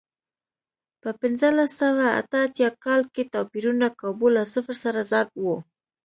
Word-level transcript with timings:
په 1.01 1.09
پنځلس 1.19 1.71
سوه 1.81 2.05
اته 2.19 2.37
اتیا 2.45 2.69
کال 2.83 3.01
کې 3.13 3.23
توپیرونه 3.33 3.87
کابو 4.01 4.27
له 4.35 4.43
صفر 4.53 4.75
سره 4.83 5.01
ضرب 5.11 5.31
و. 5.43 5.45